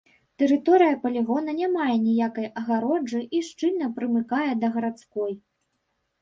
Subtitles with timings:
[0.43, 5.31] Тэрыторыя палігона не мае ніякай агароджы і шчыльна прымыкае да гарадской.